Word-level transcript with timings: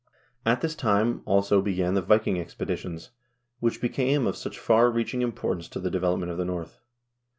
At 0.47 0.61
this 0.61 0.73
time, 0.73 1.21
also, 1.25 1.61
began 1.61 1.93
the 1.93 2.01
Viking 2.01 2.39
expeditions, 2.39 3.11
which 3.59 3.79
became 3.79 4.25
of 4.25 4.35
such 4.35 4.57
far 4.57 4.89
reaching 4.89 5.21
importance 5.21 5.67
to 5.69 5.79
the 5.79 5.91
development 5.91 6.31
of 6.31 6.39
the 6.39 6.45
North. 6.45 6.79